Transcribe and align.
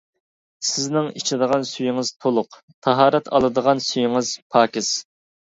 سىزنىڭ 0.69 1.09
ئىچىدىغان 1.19 1.67
سۈيىڭىز 1.73 2.11
تولۇق، 2.25 2.59
تاھارەت 2.87 3.31
ئالىدىغان 3.35 3.85
سۈيىڭىز 3.91 4.33
پاكىز. 4.57 4.91